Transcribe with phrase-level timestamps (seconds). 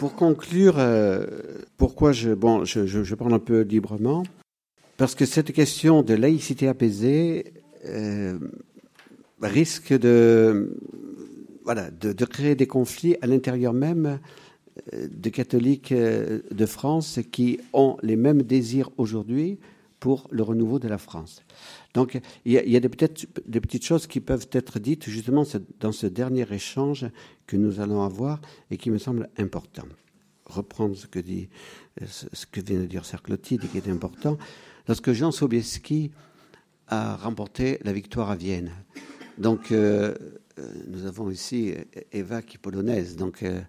[0.00, 1.26] pour conclure, euh,
[1.76, 4.22] pourquoi je, bon, je, je, parle un peu librement.
[4.96, 7.52] Parce que cette question de laïcité apaisée
[7.84, 8.38] euh,
[9.42, 10.74] risque de,
[11.64, 14.20] voilà, de, de, créer des conflits à l'intérieur même
[14.94, 19.58] euh, de catholiques de France qui ont les mêmes désirs aujourd'hui
[20.00, 21.42] pour le renouveau de la France.
[21.94, 25.44] Donc, il y a, a peut-être des petites choses qui peuvent être dites justement
[25.78, 27.06] dans ce dernier échange
[27.46, 28.40] que nous allons avoir
[28.70, 29.86] et qui me semble important.
[30.46, 31.48] Reprendre ce que dit,
[32.02, 34.38] ce que vient de dire Clotilde et qui est important.
[34.88, 36.10] Lorsque Jean Sobieski
[36.88, 38.72] a remporté la victoire à Vienne,
[39.38, 40.14] donc euh,
[40.58, 41.74] euh, nous avons ici
[42.12, 43.60] Eva qui est polonaise, donc euh,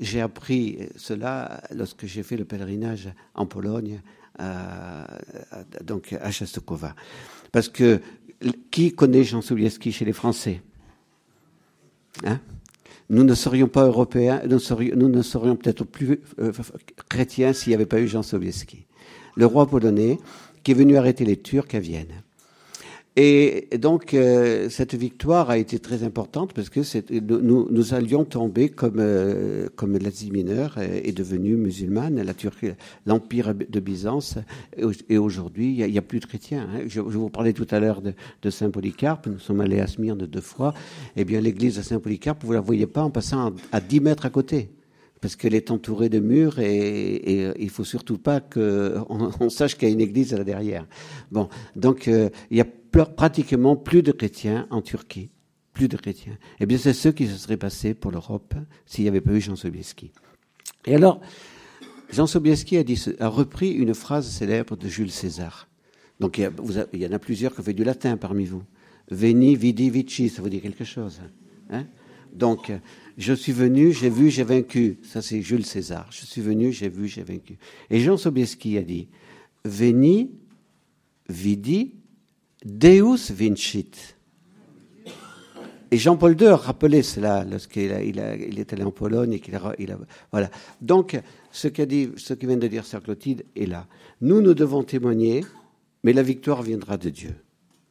[0.00, 4.00] j'ai appris cela lorsque j'ai fait le pèlerinage en Pologne
[4.38, 5.06] à,
[5.82, 6.94] donc à Chastokowa.
[7.52, 8.00] Parce que
[8.70, 10.60] qui connaît Jean Sobieski chez les Français?
[12.24, 12.40] Hein?
[13.10, 16.52] Nous ne serions pas européens, nous ne serions peut-être plus euh,
[17.08, 18.86] chrétiens s'il n'y avait pas eu Jean Sobieski,
[19.36, 20.18] le roi polonais
[20.62, 22.22] qui est venu arrêter les Turcs à Vienne.
[23.16, 26.80] Et donc euh, cette victoire a été très importante parce que
[27.20, 32.72] nous, nous allions tomber comme euh, comme l'Asie mineure est, devenue musulmane, la Turquie,
[33.06, 34.38] l'empire de Byzance,
[35.08, 36.68] et aujourd'hui il n'y a, plus de chrétiens.
[36.74, 36.80] Hein.
[36.88, 40.26] Je, vous parlais tout à l'heure de, de, Saint Polycarpe, nous sommes allés à Smyrne
[40.26, 40.74] deux fois.
[41.14, 44.00] Eh bien l'église de Saint Polycarpe, vous la voyez pas en passant à, à 10
[44.00, 44.70] mètres à côté
[45.24, 49.74] parce qu'elle est entourée de murs et, et il faut surtout pas qu'on on sache
[49.74, 50.86] qu'il y a une église là derrière.
[51.32, 52.66] Bon, donc euh, il y a
[53.06, 55.30] pratiquement plus de chrétiens en Turquie.
[55.72, 56.36] Plus de chrétiens.
[56.60, 58.52] Eh bien, c'est ce qui se serait passé pour l'Europe
[58.84, 60.12] s'il n'y avait pas eu Jean Sobieski.
[60.84, 61.22] Et alors,
[62.10, 65.68] Jean Sobieski a, repris une phrase célèbre de Jules César.
[66.20, 66.52] Donc, il
[66.92, 68.62] il y en a plusieurs qui ont fait du latin parmi vous.
[69.10, 71.22] Veni, vidi, vici, ça vous dit quelque chose.
[71.70, 71.86] Hein
[72.34, 72.70] Donc,
[73.16, 74.98] je suis venu, j'ai vu, j'ai vaincu.
[75.02, 76.08] Ça, c'est Jules César.
[76.10, 77.58] Je suis venu, j'ai vu, j'ai vaincu.
[77.90, 79.08] Et Jean Sobieski a dit,
[79.64, 80.30] Veni,
[81.28, 81.94] vidi,
[82.64, 84.16] Deus vincit.
[85.90, 88.18] Et Jean-Paul II a rappelé cela lorsqu'il il,
[88.58, 89.98] est allé en Pologne et qu'il a, il a,
[90.32, 90.50] voilà.
[90.80, 91.16] Donc,
[91.52, 93.86] ce qu'a dit, ce que vient de dire Sœur Clotilde est là.
[94.20, 95.44] Nous, nous devons témoigner,
[96.02, 97.36] mais la victoire viendra de Dieu.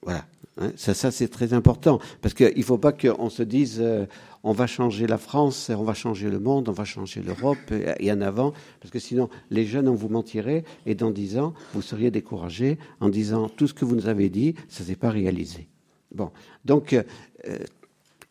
[0.01, 0.25] Voilà.
[0.57, 4.05] Hein, ça, ça c'est très important parce qu'il ne faut pas qu'on se dise euh,
[4.43, 8.11] on va changer la France, on va changer le monde, on va changer l'Europe et,
[8.11, 11.81] en avant parce que sinon les jeunes on vous mentirait et dans dix ans vous
[11.81, 15.67] seriez découragés en disant tout ce que vous nous avez dit ça s'est pas réalisé.
[16.13, 16.29] Bon,
[16.65, 17.03] donc euh,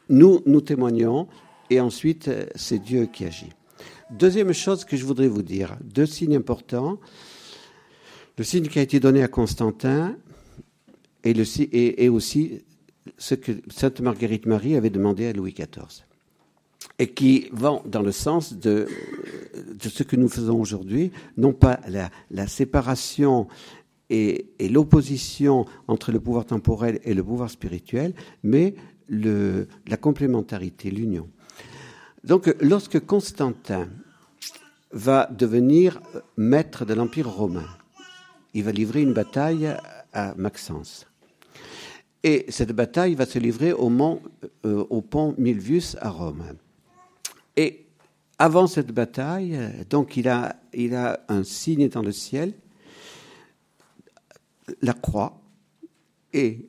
[0.09, 1.27] nous nous témoignons
[1.71, 3.51] et ensuite euh, c'est Dieu qui agit.
[4.11, 6.99] Deuxième chose que je voudrais vous dire, deux signes importants.
[8.39, 10.15] Le signe qui a été donné à Constantin,
[11.25, 12.63] et, aussi
[13.19, 16.05] ce que Sainte Marguerite Marie avait demandé à Louis XIV
[16.99, 18.87] et qui vont dans le sens de,
[19.81, 21.81] ce que nous faisons aujourd'hui, non pas
[22.31, 23.49] la, séparation
[24.11, 28.75] et, l'opposition entre le pouvoir temporel et le pouvoir spirituel, mais
[29.09, 31.29] la complémentarité, l'union.
[32.25, 33.89] Donc, lorsque Constantin
[34.93, 36.01] va devenir
[36.37, 37.67] maître de l'Empire romain,
[38.55, 39.75] il va livrer une bataille
[40.13, 41.07] à Maxence.
[42.25, 43.75] Et cette bataille va se livrer euh,
[44.91, 46.57] au pont Milvius à Rome.
[47.57, 47.87] Et
[48.39, 49.59] avant cette bataille,
[49.91, 50.57] donc il a,
[51.29, 52.55] un signe dans le ciel,
[54.81, 55.41] la croix,
[56.33, 56.69] et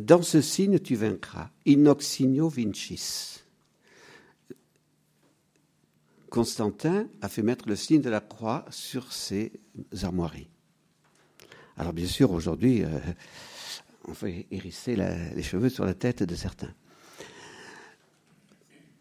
[0.00, 1.50] dans ce signe tu vaincras.
[2.00, 3.42] Signo vincis.
[6.30, 9.52] Constantin a fait mettre le signe de la croix sur ses
[10.02, 10.48] armoiries.
[11.76, 12.88] Alors bien sûr, aujourd'hui, euh,
[14.06, 16.72] on fait hérisser les cheveux sur la tête de certains.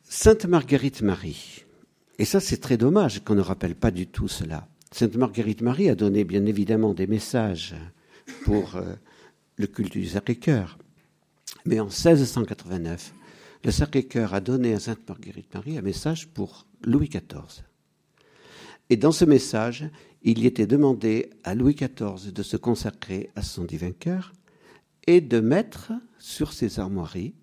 [0.04, 1.66] Sainte Marguerite Marie,
[2.20, 4.68] et ça c'est très dommage qu'on ne rappelle pas du tout cela.
[4.92, 7.76] Sainte Marguerite Marie a donné bien évidemment des messages
[8.44, 8.94] pour euh,
[9.58, 10.78] le culte du Sacré-Cœur.
[11.66, 13.14] Mais en 1689,
[13.64, 17.64] le Sacré-Cœur a donné à Sainte Marguerite Marie un message pour Louis XIV.
[18.90, 19.90] Et dans ce message,
[20.22, 24.34] il y était demandé à Louis XIV de se consacrer à son divin cœur
[25.08, 27.34] et de mettre sur ses armoiries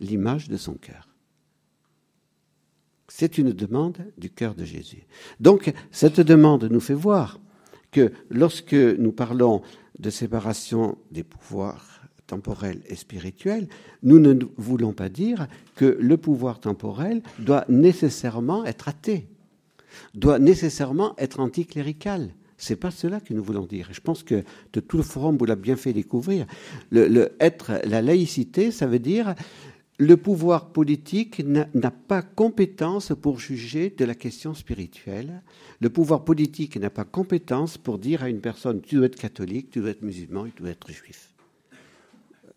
[0.00, 1.08] l'image de son cœur.
[3.08, 5.06] C'est une demande du cœur de Jésus.
[5.40, 7.40] Donc, cette demande nous fait voir
[7.90, 9.62] que lorsque nous parlons
[9.98, 13.68] de séparation des pouvoirs temporels et spirituels,
[14.02, 19.26] nous ne voulons pas dire que le pouvoir temporel doit nécessairement être athée,
[20.14, 22.34] doit nécessairement être anticlérical.
[22.58, 23.88] C'est pas cela que nous voulons dire.
[23.92, 26.46] Je pense que de tout le forum vous l'a bien fait découvrir.
[26.90, 27.30] Le,
[27.84, 29.34] la laïcité, ça veut dire
[29.98, 35.42] le pouvoir politique n'a pas compétence pour juger de la question spirituelle.
[35.80, 39.70] Le pouvoir politique n'a pas compétence pour dire à une personne tu dois être catholique,
[39.70, 41.34] tu dois être musulman, tu dois être juif.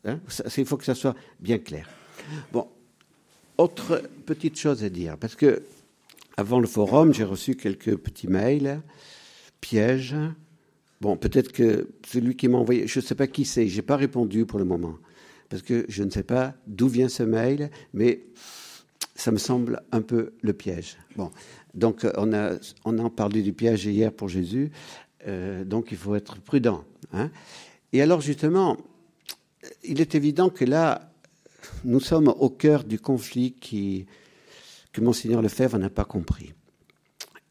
[0.06, 0.19] Hein?
[0.57, 1.89] Il faut que ça soit bien clair.
[2.54, 2.68] Bon,
[3.57, 5.63] autre petite chose à dire, parce que
[6.38, 8.81] avant le forum, j'ai reçu quelques petits mails,
[9.62, 10.16] pièges.
[11.00, 13.81] Bon, peut-être que celui qui m'a envoyé, je ne sais pas qui c'est, je n'ai
[13.81, 14.98] pas répondu pour le moment
[15.52, 18.24] parce que je ne sais pas d'où vient ce mail, mais
[19.16, 20.98] ça me semble un peu le piège.
[21.18, 21.30] Bon,
[21.74, 22.54] donc on a,
[22.86, 24.72] on a parlé du piège hier pour Jésus,
[25.28, 26.86] euh, donc il faut être prudent.
[27.12, 27.30] Hein.
[27.92, 28.78] Et alors justement,
[29.84, 31.12] il est évident que là,
[31.84, 34.06] nous sommes au cœur du conflit qui,
[34.94, 36.54] que Monseigneur Lefebvre n'a pas compris.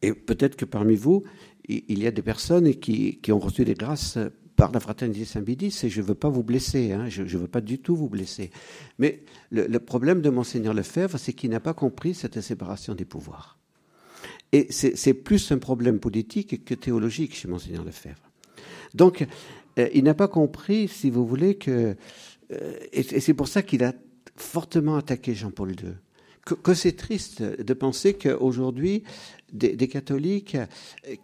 [0.01, 1.25] Et peut-être que parmi vous,
[1.70, 4.19] il y a des personnes qui, ont reçu des grâces
[4.56, 7.46] par la fraternité Saint-Bidis, et je ne veux pas vous blesser, hein, je ne veux
[7.46, 8.50] pas du tout vous blesser.
[8.99, 13.58] Mais le, problème de Monseigneur Lefebvre, c'est qu'il n'a pas compris cette séparation des pouvoirs.
[14.52, 18.31] Et c'est plus un problème politique que théologique chez Monseigneur Lefebvre.
[18.94, 19.26] Donc,
[19.78, 21.96] euh, il n'a pas compris, si vous voulez, que...
[22.52, 23.94] Euh, et, c'est pour ça qu'il a
[24.37, 25.94] fortement attaqué Jean-Paul II.
[26.45, 29.05] Que c'est triste de penser qu'aujourd'hui,
[29.53, 30.57] des, catholiques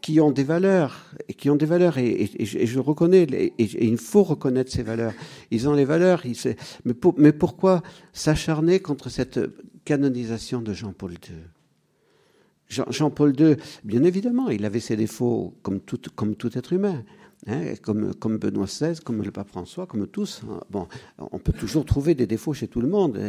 [0.01, 4.23] qui ont des valeurs, et qui ont des valeurs, et, je reconnais, et, il faut
[4.23, 5.15] reconnaître ces valeurs.
[5.51, 6.23] Ils ont les valeurs,
[6.85, 7.83] mais, mais pourquoi
[8.13, 9.41] s'acharner contre cette
[9.85, 11.37] canonisation de Jean-Paul II
[12.69, 17.05] Jean-Paul II, bien évidemment, il avait ses défauts comme tout, comme tout être humain.
[17.47, 20.43] Hein, comme, comme Benoît XVI, comme le pape François, comme tous.
[20.69, 23.21] Bon, on peut toujours trouver des défauts chez tout le monde.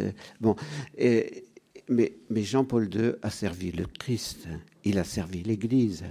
[0.42, 0.56] Bon,
[0.98, 1.46] et,
[1.90, 4.48] mais, Jean-Paul II a servi le Christ,
[4.84, 6.04] il a servi l'Église.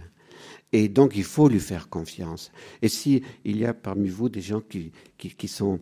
[0.73, 2.51] Et donc il faut lui faire confiance.
[2.83, 4.93] Et si il y a parmi vous des gens qui,
[5.49, 5.81] sont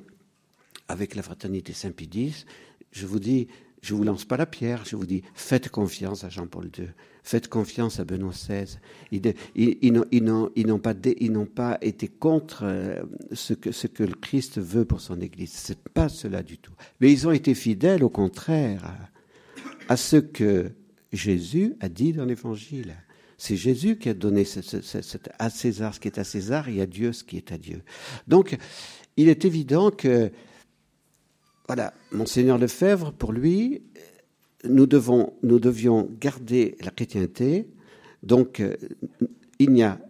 [0.88, 2.44] avec la fraternité Saint-Pédis,
[2.92, 3.48] je vous dis,
[3.82, 6.88] je vous lance pas la pierre, je vous dis, faites confiance à Jean-Paul II,
[7.22, 8.78] faites confiance à Benoît XVI.
[9.10, 10.94] Ils, n'ont pas,
[11.54, 13.02] pas, été contre euh,
[13.32, 15.52] ce que, ce que le Christ veut pour son Église.
[15.52, 16.72] C'est pas cela du tout.
[17.00, 19.10] Mais ils ont été fidèles, au contraire
[19.88, 20.70] à ce que
[21.12, 22.94] Jésus a dit dans l'Évangile.
[23.36, 24.44] C'est Jésus qui a donné
[25.38, 27.82] à César ce qui est à César et à Dieu ce qui est à Dieu.
[28.28, 28.56] Donc,
[29.16, 30.30] il est évident que,
[31.66, 33.82] voilà, Monseigneur Lefebvre, pour lui,
[34.64, 37.68] nous, devons, nous devions garder la chrétienté.
[38.22, 38.62] Donc,
[39.58, 40.00] il n'y a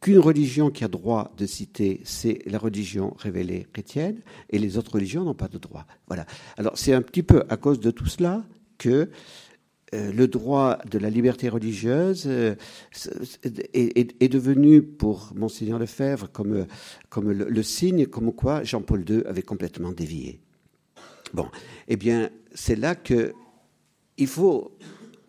[0.00, 4.92] qu'une religion qui a droit de citer, c'est la religion révélée chrétienne, et les autres
[4.92, 5.86] religions n'ont pas de droit.
[6.06, 6.24] Voilà.
[6.56, 8.42] Alors, c'est un petit peu à cause de tout cela
[8.80, 9.10] que
[9.92, 12.54] euh, le droit de la liberté religieuse euh,
[13.74, 16.66] est, devenu pour Monseigneur Lefebvre comme,
[17.08, 20.40] comme le, signe comme quoi Jean-Paul II avait complètement dévié.
[21.34, 21.46] Bon,
[21.88, 23.32] eh bien, c'est là que
[24.16, 24.76] il faut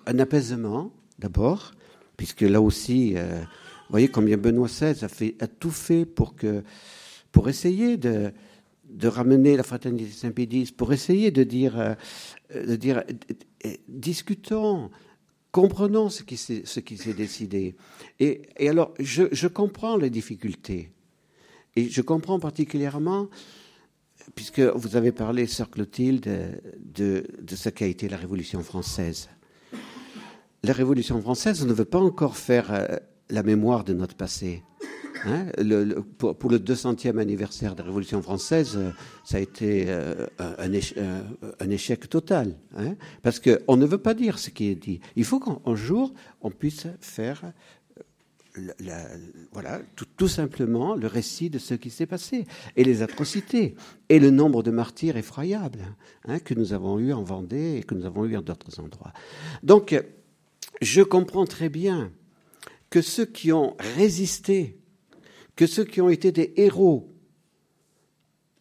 [0.05, 1.71] un apaisement d'abord,
[2.15, 6.63] puisque là aussi, euh, vous voyez combien Benoît XVI a, a tout fait pour, que,
[7.31, 8.31] pour essayer de,
[8.91, 11.95] de ramener la fraternité Saint-Pédis, pour essayer de dire euh,
[12.53, 13.03] de dire
[13.87, 14.89] discutons,
[15.51, 17.75] comprenons ce qui s'est décidé.
[18.19, 20.91] Et, alors, je, comprends les difficultés.
[21.75, 23.29] Et je comprends particulièrement,
[24.35, 29.29] puisque vous avez parlé, sœur Clotilde, de, de ce qu'a été la Révolution française.
[30.63, 32.97] La Révolution française ne veut pas encore faire euh,
[33.29, 34.63] la mémoire de notre passé.
[35.25, 38.91] Hein, le, pour, le 200e anniversaire de la Révolution française, euh,
[39.23, 41.21] ça a été euh, euh,
[41.59, 42.55] un, échec, total.
[42.75, 44.99] Hein, parce qu'on ne veut pas dire ce qui est dit.
[45.15, 47.43] Il faut qu'un jour, on puisse faire
[49.53, 49.79] voilà,
[50.17, 53.75] tout, simplement le récit de ce qui s'est passé et les atrocités
[54.09, 55.85] et le nombre de martyrs effroyables
[56.27, 59.13] hein, que nous avons eu en Vendée et que nous avons eu en d'autres endroits.
[59.63, 59.97] Donc,
[60.81, 62.11] je comprends très bien
[62.89, 64.80] que ceux qui ont résisté
[65.55, 67.09] que ceux qui ont été des héros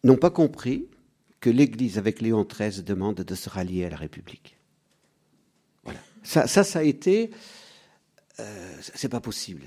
[0.03, 0.87] n'ont pas compris
[1.39, 4.57] que l'Église, avec Léon XIII, demande de se rallier à la République.
[5.83, 5.99] Voilà.
[6.23, 7.31] Ça, ça, a été.
[8.39, 9.63] Euh, c'est pas possible.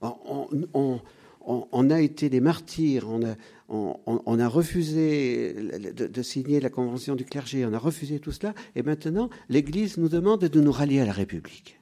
[0.00, 7.64] On, a été des martyrs, on a, refusé de, de, signer la Convention du clergé,
[7.64, 11.12] on a refusé tout cela, et maintenant l'Église nous demande de nous rallier à la
[11.12, 11.78] République.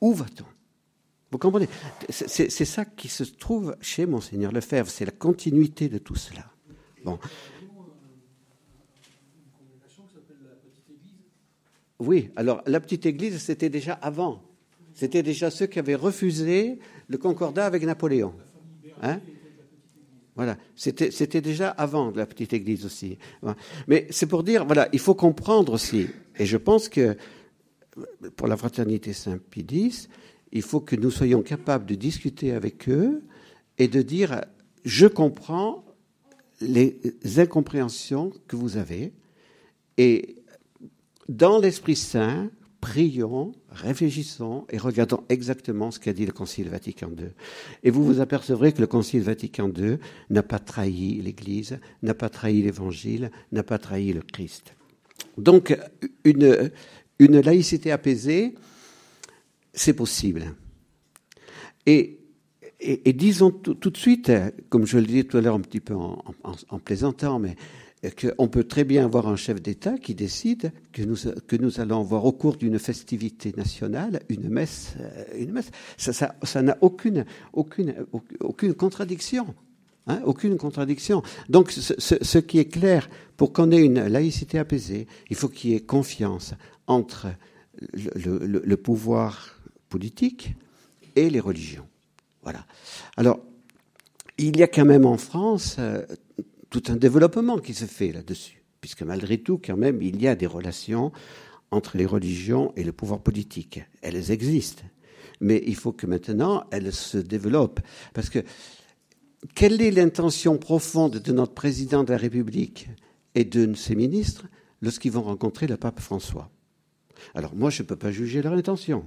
[0.00, 0.55] Où va-t-on?
[1.30, 1.68] Vous comprenez?
[2.08, 6.50] C'est ça qui se trouve chez Monseigneur Lefebvre, c'est la continuité de tout cela.
[7.04, 7.18] Bon.
[11.98, 14.42] Oui, alors la petite église, c'était déjà avant.
[14.94, 16.78] C'était déjà ceux qui avaient refusé
[17.08, 18.34] le concordat avec Napoléon.
[19.02, 19.20] Hein?
[20.36, 23.18] Voilà, c'était déjà avant la petite église aussi.
[23.88, 26.08] Mais c'est pour dire, voilà, il faut comprendre aussi.
[26.38, 27.16] Et je pense que
[28.36, 30.08] pour la fraternité Saint-Pédis,
[30.52, 33.22] il faut que nous soyons capables de discuter avec eux
[33.78, 34.42] et de dire,
[34.84, 35.84] je comprends
[36.60, 36.98] les
[37.36, 39.12] incompréhensions que vous avez.
[39.98, 40.36] Et
[41.28, 42.50] dans l'Esprit Saint,
[42.80, 47.30] prions, réfléchissons et regardons exactement ce qu'a dit le Concile Vatican II.
[47.82, 49.98] Et vous vous apercevrez que le Concile Vatican II
[50.30, 54.74] n'a pas trahi l'Église, n'a pas trahi l'Évangile, n'a pas trahi le Christ.
[55.36, 55.76] Donc,
[56.24, 56.70] une,
[57.18, 58.54] une laïcité apaisée,
[59.76, 60.54] c'est possible.
[61.84, 62.18] Et,
[63.14, 64.32] disons tout, de suite,
[64.68, 67.56] comme je le disais tout à l'heure un petit peu en, plaisantant, mais
[68.20, 71.02] qu'on peut très bien avoir un chef d'État qui décide que
[71.56, 74.94] nous, allons avoir au cours d'une festivité nationale une messe.
[75.00, 75.70] Euh, une messe.
[75.96, 77.94] Ça n'a aucune, aucune,
[78.40, 79.54] aucune contradiction.
[80.06, 81.22] Hein, aucune contradiction.
[81.48, 85.74] Donc, ce, qui est clair, pour qu'on ait une laïcité apaisée, il faut qu'il y
[85.74, 86.54] ait confiance
[86.86, 87.26] entre
[87.92, 89.55] le pouvoir
[89.88, 90.54] politique
[91.14, 91.86] et les religions.
[92.42, 92.64] Voilà.
[93.16, 93.40] Alors,
[94.38, 96.02] il y a quand même en France euh,
[96.70, 100.34] tout un développement qui se fait là-dessus, puisque malgré tout, quand même, il y a
[100.34, 101.12] des relations
[101.70, 103.80] entre les religions et le pouvoir politique.
[104.02, 104.84] Elles existent.
[105.40, 107.80] Mais il faut que maintenant, elles se développent.
[108.14, 108.42] Parce que
[109.54, 112.88] quelle est l'intention profonde de notre président de la République
[113.34, 114.46] et de ses ministres
[114.80, 116.50] lorsqu'ils vont rencontrer le pape François?
[117.34, 119.04] Alors moi, je ne peux pas juger leur intention.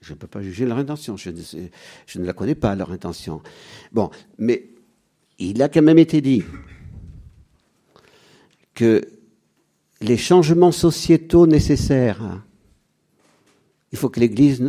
[0.00, 1.16] Je ne peux pas juger leur intention.
[1.16, 3.42] Je ne, la connais pas, leur intention.
[3.92, 4.68] Bon, mais
[5.38, 6.44] il a quand même été dit
[8.74, 9.02] que
[10.00, 12.44] les changements sociétaux nécessaires,
[13.90, 14.62] il faut que l'Église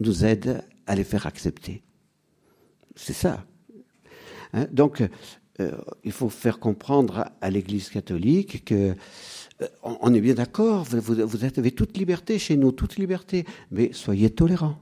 [0.00, 1.82] nous aide à les faire accepter.
[2.96, 3.44] C'est ça.
[4.52, 5.02] Hein, donc,
[5.60, 5.70] euh,
[6.02, 8.94] il faut faire comprendre à l'Église catholique que
[9.82, 14.78] on est bien d'accord, vous, avez toute liberté chez nous, toute liberté, mais soyez tolérants.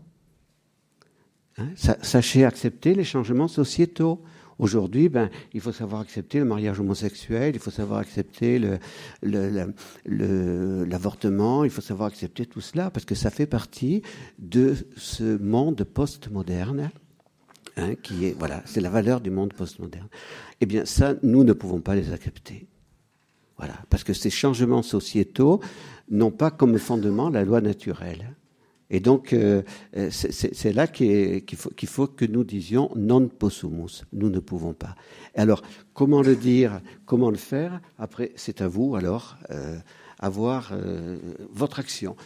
[1.59, 4.23] Hein, sachez accepter les changements sociétaux.
[4.59, 8.61] Aujourd'hui, ben, il faut savoir accepter le mariage homosexuel, il faut savoir accepter
[9.23, 14.02] l'avortement, il faut savoir accepter tout cela, parce que ça fait partie
[14.38, 16.91] de ce monde postmoderne.
[17.79, 20.09] Hein, qui est, voilà, c'est la valeur du monde postmoderne.
[20.61, 22.67] Eh bien, ça, nous ne pouvons pas les accepter.
[23.90, 25.61] Parce que ces changements sociétaux
[26.11, 28.35] n'ont pas comme fondement la loi naturelle.
[28.92, 29.62] Et donc, euh,
[29.97, 31.42] euh, c'est là qu'il
[31.87, 34.95] faut, que nous disions non possumus, nous ne pouvons pas.
[35.35, 35.62] alors,
[35.95, 37.81] comment le dire, comment le faire?
[37.99, 39.78] Après, c'est à vous, alors, euh,
[40.19, 40.73] avoir
[41.50, 42.16] votre action.